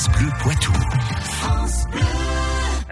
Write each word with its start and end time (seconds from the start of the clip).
France 0.00 0.18
Bleu 0.18 0.30
Poitou. 0.40 0.72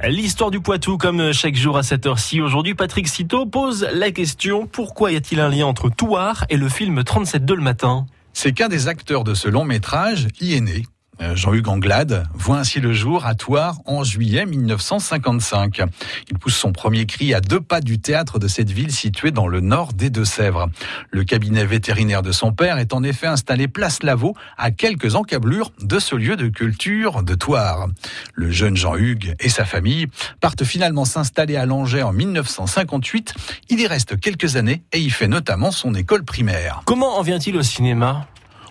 L'histoire 0.08 0.50
du 0.50 0.60
Poitou, 0.60 0.98
comme 0.98 1.32
chaque 1.32 1.54
jour 1.54 1.78
à 1.78 1.82
cette 1.82 2.04
heure-ci. 2.04 2.42
Aujourd'hui, 2.42 2.74
Patrick 2.74 3.08
Citeau 3.08 3.46
pose 3.46 3.88
la 3.94 4.10
question 4.10 4.66
pourquoi 4.66 5.12
y 5.12 5.16
a-t-il 5.16 5.40
un 5.40 5.48
lien 5.48 5.64
entre 5.64 5.88
Touard 5.88 6.44
et 6.50 6.58
le 6.58 6.68
film 6.68 7.02
37 7.02 7.50
le 7.50 7.62
matin? 7.62 8.04
C'est 8.34 8.52
qu'un 8.52 8.68
des 8.68 8.88
acteurs 8.88 9.24
de 9.24 9.32
ce 9.32 9.48
long 9.48 9.64
métrage 9.64 10.28
y 10.38 10.54
est 10.54 10.60
né. 10.60 10.84
Euh, 11.20 11.34
Jean-Hugues 11.34 11.68
Anglade 11.68 12.24
voit 12.34 12.58
ainsi 12.58 12.80
le 12.80 12.92
jour 12.92 13.26
à 13.26 13.34
Thouars 13.34 13.78
en 13.86 14.04
juillet 14.04 14.46
1955. 14.46 15.82
Il 16.30 16.38
pousse 16.38 16.56
son 16.56 16.72
premier 16.72 17.06
cri 17.06 17.34
à 17.34 17.40
deux 17.40 17.60
pas 17.60 17.80
du 17.80 17.98
théâtre 17.98 18.38
de 18.38 18.48
cette 18.48 18.70
ville 18.70 18.92
située 18.92 19.30
dans 19.30 19.48
le 19.48 19.60
nord 19.60 19.92
des 19.92 20.10
Deux-Sèvres. 20.10 20.68
Le 21.10 21.24
cabinet 21.24 21.64
vétérinaire 21.64 22.22
de 22.22 22.32
son 22.32 22.52
père 22.52 22.78
est 22.78 22.92
en 22.92 23.02
effet 23.02 23.26
installé 23.26 23.68
place 23.68 24.02
Lavaux 24.02 24.34
à 24.56 24.70
quelques 24.70 25.14
encablures 25.14 25.72
de 25.80 25.98
ce 25.98 26.14
lieu 26.14 26.36
de 26.36 26.48
culture 26.48 27.22
de 27.22 27.34
Thouars. 27.34 27.88
Le 28.34 28.50
jeune 28.50 28.76
Jean-Hugues 28.76 29.34
et 29.40 29.48
sa 29.48 29.64
famille 29.64 30.06
partent 30.40 30.64
finalement 30.64 31.04
s'installer 31.04 31.56
à 31.56 31.66
Langeais 31.66 32.02
en 32.02 32.12
1958. 32.12 33.34
Il 33.70 33.80
y 33.80 33.86
reste 33.86 34.18
quelques 34.20 34.56
années 34.56 34.82
et 34.92 35.00
y 35.00 35.10
fait 35.10 35.28
notamment 35.28 35.70
son 35.70 35.94
école 35.94 36.24
primaire. 36.24 36.82
Comment 36.84 37.18
en 37.18 37.22
vient-il 37.22 37.56
au 37.56 37.62
cinéma? 37.62 38.26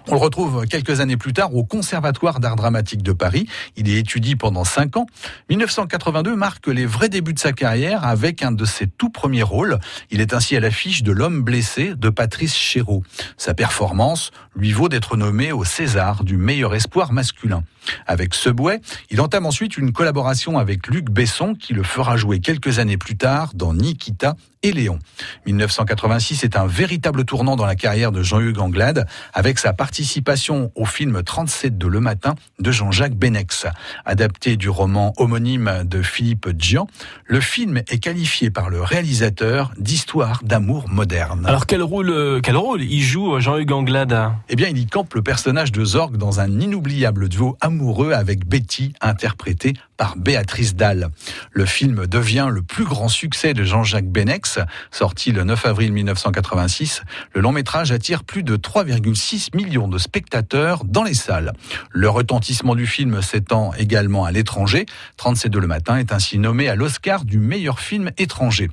On 0.10 0.14
le 0.14 0.20
retrouve 0.20 0.66
quelques 0.66 1.02
années 1.02 1.18
plus 1.18 1.34
tard 1.34 1.54
au 1.56 1.64
Conservatoire 1.64 2.40
d'art 2.40 2.56
dramatique 2.56 3.04
de 3.04 3.12
Paris. 3.12 3.48
Il 3.76 3.88
y 3.88 3.98
étudie 3.98 4.36
pendant 4.36 4.64
cinq 4.64 4.96
ans. 4.98 5.06
1982 5.50 6.36
marque 6.36 6.68
les 6.68 6.86
vrais 6.86 7.10
débuts 7.10 7.34
de 7.34 7.40
sa 7.40 7.52
carrière 7.52 8.06
avec 8.06 8.44
un 8.44 8.52
de 8.52 8.66
ses 8.66 8.88
tout 8.88 9.10
premiers 9.10 9.44
rôles. 9.44 9.80
Il 10.12 10.22
est 10.22 10.34
ainsi 10.34 10.56
à 10.56 10.60
l'affiche 10.60 11.04
de 11.04 11.12
L'homme 11.12 11.42
blessé 11.42 11.94
de 11.96 12.10
Patrice 12.10 12.56
Chéreau. 12.56 13.04
Sa 13.38 13.54
performance 13.54 14.32
lui 14.56 14.72
vaut 14.72 14.90
d'être 14.90 15.18
nommé 15.18 15.52
au 15.52 15.64
César 15.64 16.24
du 16.24 16.38
meilleur 16.38 16.74
espoir 16.74 17.12
masculin. 17.12 17.64
Avec 18.06 18.34
Subway, 18.34 18.82
il 19.10 19.22
entame 19.22 19.46
ensuite 19.46 19.78
une 19.78 19.92
collaboration 19.92 20.58
avec 20.58 20.88
Luc 20.88 21.10
Besson 21.10 21.54
qui 21.54 21.74
le 21.74 21.84
fera 21.84 22.18
jouer 22.18 22.40
quelques 22.40 22.80
années 22.80 22.98
plus 22.98 23.18
tard 23.18 23.52
dans 23.54 23.74
Nikita 23.74 24.36
et 24.64 24.72
Léon. 24.72 25.00
1986 25.46 26.44
est 26.44 26.58
un 26.58 26.66
véritable 26.66 27.26
tournant 27.26 27.56
dans 27.56 27.66
la 27.66 27.76
carrière 27.76 28.12
de 28.12 28.24
Jean-Hugues 28.24 28.60
Anglade 28.60 29.08
avec 29.34 29.60
sa 29.60 29.74
participation 29.98 30.72
au 30.76 30.86
film 30.86 31.24
37 31.24 31.76
de 31.76 31.88
Le 31.88 32.00
Matin 32.00 32.36
de 32.60 32.72
Jean-Jacques 32.72 33.16
Benex. 33.16 33.66
Adapté 34.06 34.56
du 34.56 34.70
roman 34.70 35.12
homonyme 35.18 35.82
de 35.86 36.04
Philippe 36.04 36.50
Gian, 36.60 36.86
le 37.26 37.42
film 37.42 37.78
est 37.78 37.98
qualifié 37.98 38.52
par 38.52 38.70
le 38.70 38.84
réalisateur 38.84 39.72
d'histoire 39.80 40.42
d'amour 40.44 40.88
moderne. 40.88 41.48
Alors 41.48 41.66
quel 41.66 41.82
rôle, 41.82 42.12
euh, 42.12 42.42
quel 42.44 42.58
rôle 42.58 42.84
il 42.84 43.02
joue 43.02 43.34
euh, 43.34 43.40
Jean-Hugues 43.40 43.72
Anglade? 43.72 44.16
Eh 44.50 44.56
bien, 44.56 44.68
il 44.68 44.78
y 44.78 44.86
campe 44.86 45.16
le 45.16 45.24
personnage 45.24 45.72
de 45.72 45.84
Zorg 45.84 46.16
dans 46.16 46.42
un 46.42 46.60
inoubliable 46.60 47.28
duo 47.28 47.58
amoureux 47.60 48.12
avec 48.12 48.48
Betty, 48.48 48.94
interprétée 49.02 49.74
par 49.98 50.16
Béatrice 50.16 50.76
Dalle. 50.76 51.10
Le 51.52 51.66
film 51.66 52.06
devient 52.08 52.48
le 52.50 52.62
plus 52.62 52.86
grand 52.86 53.10
succès 53.10 53.54
de 53.54 53.64
Jean-Jacques 53.64 54.08
Benex, 54.08 54.60
sorti 54.92 55.32
le 55.32 55.44
9 55.44 55.66
avril 55.66 55.92
1986. 55.92 57.02
Le 57.34 57.42
long 57.42 57.52
métrage 57.52 57.92
attire 57.92 58.24
plus 58.24 58.44
de 58.44 58.56
3,6 58.56 59.56
millions 59.56 59.88
de 59.88 59.98
spectateurs 59.98 60.84
dans 60.86 61.04
les 61.04 61.14
salles. 61.14 61.54
Le 61.92 62.10
retentissement 62.10 62.76
du 62.76 62.88
film 62.88 63.22
s'étend 63.22 63.74
également 63.74 64.26
à 64.26 64.32
l'étranger. 64.32 64.86
37 65.18 65.52
de 65.52 65.60
le 65.60 65.68
matin 65.68 65.98
est 65.98 66.12
ainsi 66.12 66.38
nommé 66.40 66.70
à 66.70 66.76
l'Oscar 66.76 67.26
du 67.26 67.40
meilleur 67.40 67.80
film 67.80 68.12
étranger. 68.18 68.70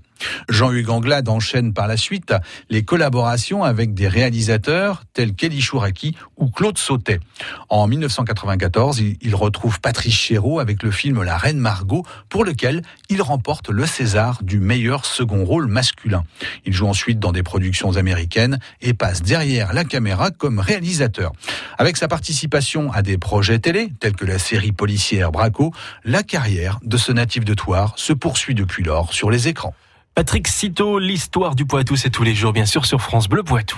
Jean-Hugues 0.48 0.90
Anglade 0.90 1.28
enchaîne 1.28 1.72
par 1.72 1.86
la 1.86 1.96
suite 1.96 2.34
les 2.70 2.84
collaborations 2.84 3.64
avec 3.64 3.94
des 3.94 4.08
réalisateurs 4.08 5.02
tels 5.12 5.34
qu'Elie 5.34 5.60
Chouraki 5.60 6.16
ou 6.36 6.48
Claude 6.48 6.78
Sautet. 6.78 7.20
En 7.68 7.86
1994, 7.86 9.00
il 9.20 9.34
retrouve 9.34 9.80
Patrice 9.80 10.14
Chéreau 10.14 10.60
avec 10.60 10.82
le 10.82 10.90
film 10.90 11.22
La 11.22 11.36
Reine 11.36 11.58
Margot 11.58 12.04
pour 12.28 12.44
lequel 12.44 12.82
il 13.08 13.22
remporte 13.22 13.70
le 13.70 13.86
César 13.86 14.38
du 14.42 14.60
meilleur 14.60 15.04
second 15.04 15.44
rôle 15.44 15.66
masculin. 15.66 16.24
Il 16.64 16.72
joue 16.72 16.86
ensuite 16.86 17.18
dans 17.18 17.32
des 17.32 17.42
productions 17.42 17.96
américaines 17.96 18.58
et 18.80 18.94
passe 18.94 19.22
derrière 19.22 19.72
la 19.72 19.84
caméra 19.84 20.30
comme 20.30 20.58
réalisateur. 20.58 21.32
Avec 21.78 21.96
sa 21.96 22.08
participation 22.08 22.92
à 22.92 23.02
des 23.02 23.18
projets 23.18 23.58
télé 23.58 23.92
tels 24.00 24.16
que 24.16 24.24
la 24.24 24.38
série 24.38 24.72
policière 24.72 25.32
Braco, 25.32 25.72
la 26.04 26.22
carrière 26.22 26.78
de 26.82 26.96
ce 26.96 27.12
natif 27.12 27.44
de 27.44 27.54
Thouars 27.54 27.94
se 27.96 28.12
poursuit 28.12 28.54
depuis 28.54 28.82
lors 28.82 29.12
sur 29.12 29.30
les 29.30 29.48
écrans. 29.48 29.74
Patrick 30.14 30.46
Citeau, 30.46 31.00
l'histoire 31.00 31.56
du 31.56 31.64
Poitou, 31.66 31.96
c'est 31.96 32.10
tous 32.10 32.22
les 32.22 32.36
jours, 32.36 32.52
bien 32.52 32.66
sûr, 32.66 32.86
sur 32.86 33.00
France 33.00 33.28
Bleu 33.28 33.42
Poitou. 33.42 33.76